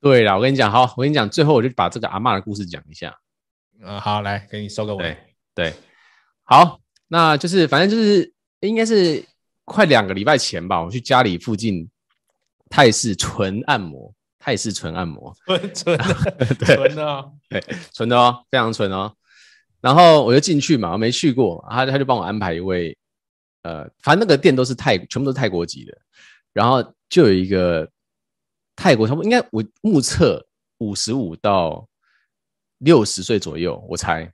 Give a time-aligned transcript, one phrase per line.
[0.00, 3.16] 对啦，我跟你讲，好，我跟你讲，最后我就把这个阿嬷的故事讲一下。
[3.80, 5.02] 嗯，好，来给你收个尾。
[5.02, 5.16] 对
[5.54, 5.74] 对，
[6.44, 9.24] 好，那就是反正就是应该是
[9.64, 11.88] 快两个礼拜前吧，我去家里附近
[12.68, 16.04] 泰式纯按摩，泰式纯按摩，纯纯的，
[16.64, 19.14] 纯的哦，对，纯的哦，非常纯哦。
[19.80, 22.96] 然后我就进去嘛，我没去过，他他就帮我安排一位，
[23.62, 25.96] 呃，反正那个店都是泰，全部都是泰国籍的，
[26.52, 27.88] 然后就有一个
[28.76, 30.46] 泰国，差不多应该我目测
[30.78, 31.88] 五十五到
[32.78, 34.30] 六十岁左右，我猜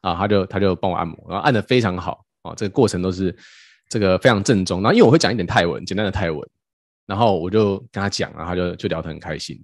[0.00, 3.36] 啊，他就他就帮我按摩，然后按得非常好啊，这个过程都是
[3.88, 4.82] 这个非常正宗。
[4.82, 6.48] 然后因为我会讲一点泰文，简单的泰文，
[7.06, 9.62] 然后我就跟他讲，然后他就就聊得很开心。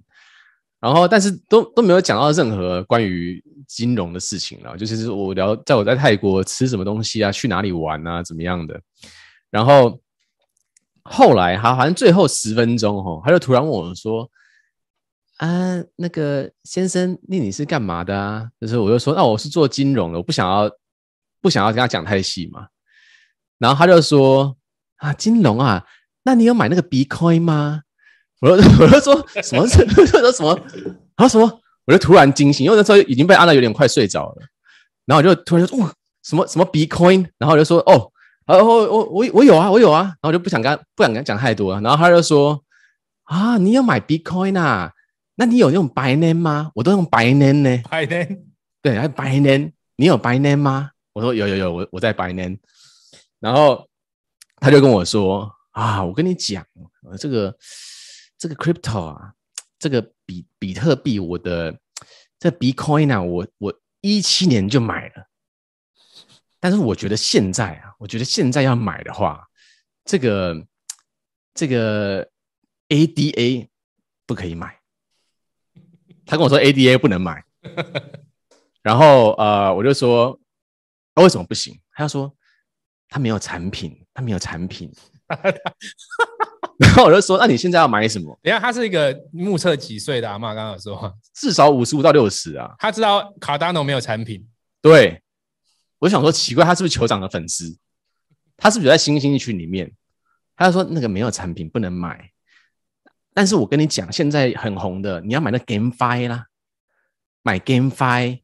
[0.79, 8.79] 然后但是都都没有讲到任何关于金融的事情了，就是我聊在我在泰国吃什么东西啊，去哪里玩啊，怎么样的。
[9.49, 9.97] 然后
[11.03, 14.29] 后来他好像最后十分钟哦，他就突然问我说。
[15.37, 18.47] 啊，那个先生，那你是干嘛的啊？
[18.61, 20.71] 就是我就说，那、啊、我是做金融的，我不想要，
[21.41, 22.67] 不想要跟他讲太细嘛。
[23.57, 24.55] 然后他就说，
[24.97, 25.85] 啊，金融啊，
[26.23, 27.81] 那你有买那个 Bitcoin 吗？
[28.39, 29.63] 我就我就说 什么？
[29.63, 30.57] 我说什么？
[31.15, 31.61] 啊什么？
[31.85, 34.41] 我就突然惊醒，因为那时候已经被按到有点快睡着了。
[35.05, 35.91] 然后我就突然说，哇，
[36.23, 37.27] 什么什么 Bitcoin？
[37.37, 38.12] 然后我就说，哦，
[38.45, 40.03] 哦，我我我我有啊，我有啊。
[40.03, 41.79] 然后我就不想跟他不想跟他讲太多。
[41.79, 42.63] 然后他就说，
[43.23, 44.91] 啊，你有买 Bitcoin 啊？
[45.35, 46.71] 那你有用 Binance 吗？
[46.75, 47.77] 我都用 Binance 呢。
[47.89, 48.39] Binance
[48.81, 50.91] 对，还 Binance，你有 Binance 吗？
[51.13, 52.59] 我说有有有，我我在 Binance。
[53.39, 53.87] 然后
[54.57, 56.65] 他就跟我说啊，我跟你讲，
[57.17, 57.55] 这个
[58.37, 59.33] 这个 Crypto 啊，
[59.79, 61.75] 这个比比特币，我的
[62.39, 65.27] 这 Bitcoin 啊，我我一七年就买了。
[66.63, 69.45] 但是我觉得现在啊，我觉得现在要买的话，
[70.05, 70.65] 这个
[71.53, 72.25] 这个
[72.87, 73.67] ADA
[74.25, 74.79] 不可以买。
[76.25, 77.43] 他跟我说 ADA 不能买，
[78.81, 80.39] 然后呃，我就说，
[81.15, 81.77] 为什么不行？
[81.91, 82.33] 他就说
[83.09, 84.89] 他没有产品，他没有产品。
[86.79, 88.39] 然后我就说，那你现在要买什么？
[88.41, 92.73] 等下他是一个目测几岁的阿嬷，刚刚有说至少五十五到六十啊。
[92.79, 94.47] 他知道 Cardano 没有产品，
[94.81, 95.21] 对，
[96.03, 97.77] 我想说奇怪，他是不是酋长的粉丝？
[98.57, 99.89] 他是不是在新兴群里面？
[100.57, 102.29] 他就说那个没有产品不能买。
[103.33, 106.47] 但是我跟你讲，现在很红的，你要买那 GameFi 啦，
[107.41, 108.41] 买 GameFi。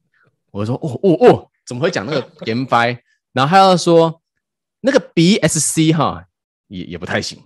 [0.51, 2.99] 我说哦哦哦，怎么会讲那个 GameFi？
[3.33, 4.21] 然后他要说
[4.79, 6.25] 那个 BSC 哈，
[6.67, 7.43] 也也不太行。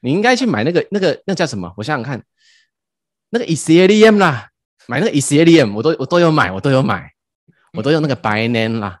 [0.00, 1.72] 你应该去买那个那个那叫什么？
[1.78, 2.22] 我想想看，
[3.30, 4.50] 那个 Ethereum 啦，
[4.86, 7.11] 买那个 Ethereum，我都我都有买，我都有买，
[7.72, 9.00] 我都用那个 Binance 啦。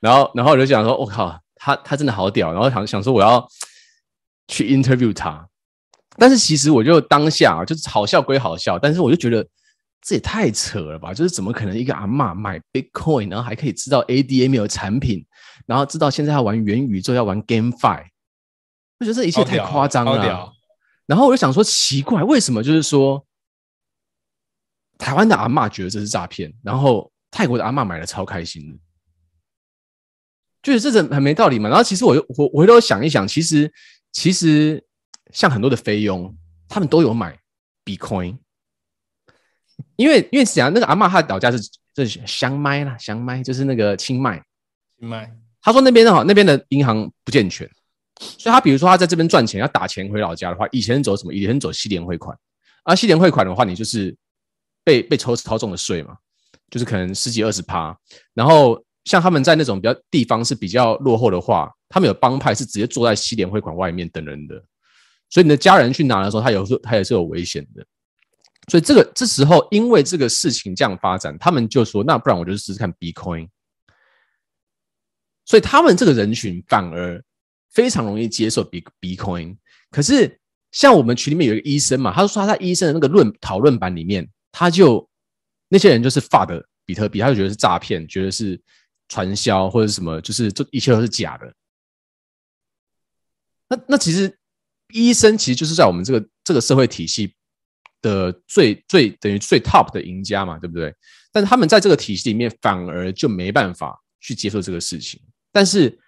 [0.00, 2.52] 然后然后我就想说，我靠，他他真的好屌。
[2.52, 3.46] 然后想想说我要。
[4.46, 5.48] 去 interview 他，
[6.18, 9.42] 但是其实我就当下啊，就是好笑归好笑，但是我就觉得
[10.02, 11.14] 这也太扯了吧！
[11.14, 15.24] 就是怎么可能一个阿嬷买 Bitcoin，然后还可以知道没有产品，
[15.64, 18.04] 然后知道现在要玩元宇宙，要玩 GameFi，
[19.00, 20.52] 我觉得这一切太夸张了。
[21.06, 23.24] 然后我就想说，奇怪，为什么就是说
[24.98, 28.78] 台湾的阿嬷觉得这是诈骗，然后泰国的阿嬷买了超开心的，
[30.62, 31.68] 就是这是很没道理嘛。
[31.68, 33.72] 然后其实我又我我回头想一想，其实。
[34.16, 34.80] 其实，
[35.32, 36.32] 像很多的菲佣，
[36.68, 37.36] 他们都有买
[37.84, 38.38] Bitcoin，
[39.96, 41.58] 因为因为讲那个阿嬷她的老家是
[41.92, 44.40] 这是香麦啦，香麦就是那个清迈，
[45.00, 45.28] 清迈。
[45.60, 47.68] 他说那边的话，那边的银行不健全，
[48.20, 51.34] 所以他比如说他在这边赚钱要打钱回老家的话，以前走什么？
[51.34, 52.38] 以前走西联汇款，
[52.84, 54.16] 啊，西联汇款的话，你就是
[54.84, 56.14] 被被抽超重的税嘛，
[56.70, 57.98] 就是可能十几二十趴。
[58.34, 61.72] 然后像他们在那种比较地方是比较落后的话。
[61.90, 64.56] 他们有帮派是直接坐在西联汇款外面等人的，
[65.30, 67.86] 所以你的家人去拿的时候，他有时候他也是有危险的。
[68.68, 73.46] 所以这个这时候，因为这个事情这样发展，他们就说：“那不然我就试试看 Bitcoin。”
[75.46, 77.22] 所以他们这个人群反而
[77.70, 78.68] 非常容易接受
[79.00, 79.56] Bitcoin。
[79.92, 80.40] 可是
[80.72, 85.04] 像我们群里面有一个医生嘛，他说他在医生的那个论讨论版里面，他就
[85.68, 88.60] 那些人就是发的比特币，他就觉得是诈骗，觉得是
[89.08, 91.52] 传销或者什么，就是这一切都是假的。
[93.68, 94.38] 那那其实
[94.92, 97.34] 医生其实就是在我们这个这个社会体系
[98.00, 100.94] 的最最等于最 top 的赢家嘛，对不对？
[101.32, 105.20] 但是他们在这个体系里面反而就没办法去接受这个事情，
[105.50, 105.98] 但是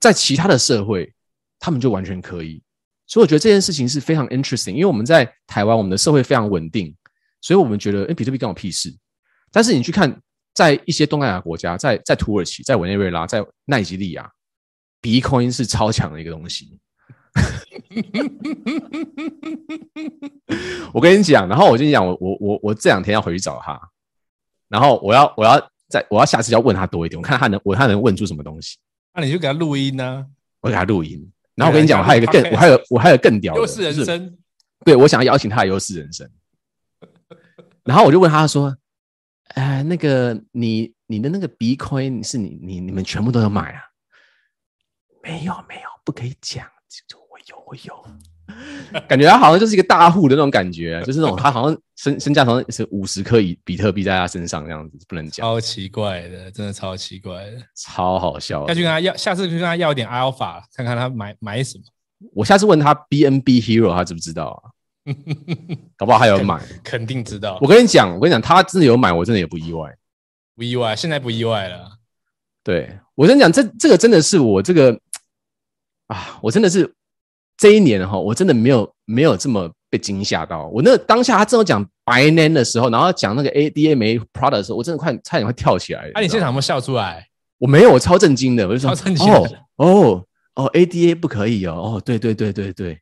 [0.00, 1.12] 在其他的社会，
[1.58, 2.62] 他们就完全可以。
[3.10, 6.94] 所以我觉得这件事情是非常 interesting，因为我们在台湾，我们的社会非常稳定，
[7.40, 8.94] 所以我们觉得，哎，比特币关我屁事。
[9.50, 10.20] 但是你去看，
[10.54, 14.30] 在一些东南亚国家，在在土耳其，在委内瑞拉，在奈及利亚。
[15.00, 16.76] Bitcoin 是超强的一个东西，
[20.92, 23.80] 我跟你讲，然后我跟你讲，我我我我这两天要回去找他，
[24.68, 25.56] 然后我要我要
[25.88, 28.76] 再我要下次要问他多一点，我看他能我他能问出什么东西。
[29.14, 30.26] 那、啊、你就给他录音呢、啊？
[30.62, 31.30] 我给他录音。
[31.54, 34.36] 然后我跟你讲，我还有一个更我还有我还有更屌的优势人生。
[34.84, 36.28] 对，我想要邀请他的优势人生。
[37.88, 38.76] 然后我就问他说
[39.56, 43.80] ：“哎，那个你你的那个 Bitcoin 是你你你们全部都有买啊？”
[45.24, 46.66] 没有没有，不可以讲。
[47.06, 55.46] 就我有我有， 感觉他好像就是一个大户的那种感觉， 就是那种他好像身身价好像是五十颗以比特币在他身上这样子，不能讲。
[55.46, 58.66] 超奇怪的，真的超奇怪的，超好笑。
[58.68, 61.84] 要去跟他要，下次去跟他要一点 Alpha，看看他买买什么。
[62.34, 64.76] 我下次问他 BNB Hero，他知不知道啊？
[65.96, 67.58] 搞不好还有买，肯定知道。
[67.60, 69.94] 我跟你讲，我跟你讲，他真的有买，我真的也不意外，
[70.54, 71.98] 不意外，现在不意外了。
[72.62, 74.98] 对，我跟你讲，这这个真的是我这个。
[76.08, 76.90] 啊，我真的是
[77.58, 80.66] 这一年哈，我真的没有没有这么被惊吓到。
[80.68, 86.10] 我那个当下他正在讲 Binance 的时候，然后讲那个 ADA 没 Product 的时候，我真的快差点快跳起来。
[86.14, 87.28] 啊，你现场有没有笑出来？
[87.58, 88.66] 我没有，我超震惊的。
[88.66, 88.90] 我就说，
[89.76, 90.24] 哦
[90.54, 92.98] 哦，ADA 不可以哦，哦，对对对对对，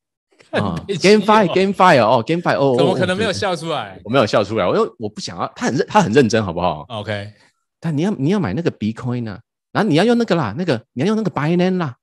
[0.63, 4.01] 啊， GameFi GameFi 哦，GameFi 哦，怎么可能没有笑出来？
[4.05, 7.33] 我没有笑出来，我因为我不想要，他很认他很认真，好不好？OK，
[7.81, 9.39] 但你要你要买那个 Bitcoin 呢，
[9.73, 11.97] 然后你要用那个啦，那个你要用那个 Binance 啦。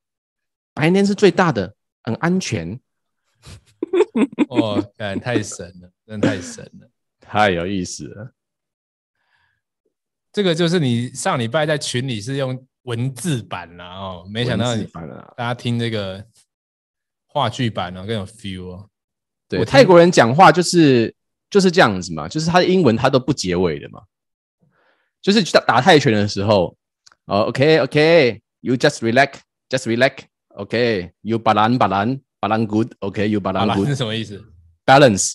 [0.76, 2.80] 白年是最大的，很安全。
[4.50, 6.90] 哦，感太神了，真的太神了，
[7.20, 8.32] 太有意思了。
[10.32, 14.84] 这个就是你上礼拜在群里是用文字版了哦，没想到你
[15.38, 16.26] 大家听这个
[17.34, 18.86] 话剧版呢更有 feel 啊。
[19.50, 21.14] 对，泰国人讲话就是
[21.50, 24.02] 就是这样子嘛，就是他的英文他都不结尾的嘛，
[25.22, 26.76] 就是打打泰拳的时候，
[27.26, 30.24] 哦，OK OK，you just relax，just relax。
[30.56, 34.40] OK，you balance balance balance good，OK，you balance good 是什么意思
[34.86, 35.34] ？Balance，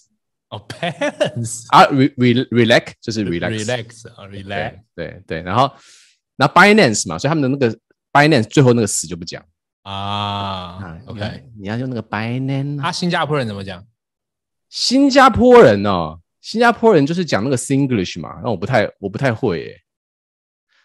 [0.48, 5.68] 哦，balance 啊，re re relax 就是 relax，relax 啊，relax，对对，然后
[6.36, 7.76] 那 Binance 嘛，所以他们的那个
[8.12, 9.44] Binance 最后那个词就不讲
[9.92, 10.98] 啊。
[11.06, 13.84] OK，你要用那个 Binance，啊，新加坡人怎么讲？
[14.68, 19.80] 新加坡人哦，新加坡人就是讲那个 Singlish 嘛，那我不太我不太会耶，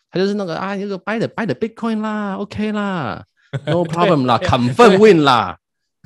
[0.10, 3.26] 他就是那个啊，那个 buy the buy the Bitcoin 啦，OK 啦。
[3.68, 5.60] No problem 啦，confirm win 啦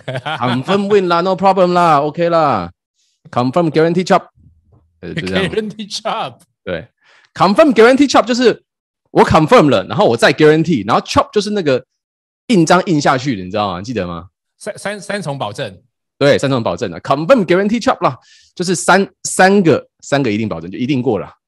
[0.05, 2.69] ，confirm win 啦，no problem 啦，OK 啦
[3.31, 6.89] ，confirm guarantee chop，guarantee chop，对
[7.33, 8.61] ，confirm guarantee chop 就是
[9.11, 11.85] 我 confirm 了，然后我再 guarantee，然后 chop 就是那个
[12.47, 13.81] 印章印下去的，你知道吗？
[13.81, 14.27] 记得吗？
[14.57, 15.81] 三三三重保证，
[16.17, 18.17] 对，三重保证的，confirm guarantee chop 啦，
[18.55, 21.31] 就是三三个三个一定保证就一定过了。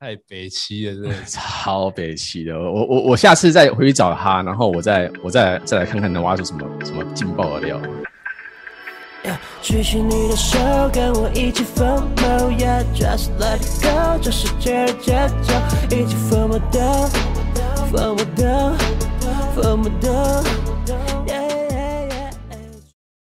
[0.00, 2.56] 太北七了，真的超北七的。
[2.56, 7.80] 我我我下次再回去找他，然后我再我再再来看看能挖出什么什么劲爆的料。
[9.60, 10.58] 举起你的手，
[10.92, 15.52] 跟我一起疯魔，Yeah, just let it go，这世界的节奏，
[15.90, 17.10] 一起疯魔的，
[17.90, 18.78] Fama down,
[19.54, 20.67] fama down